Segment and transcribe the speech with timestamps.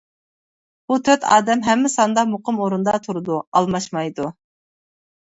[0.91, 4.27] بۇ تۆت ئادەم ھەممە ساندا مۇقىم ئورۇندا تۇرىدۇ، ئالماشمايدۇ.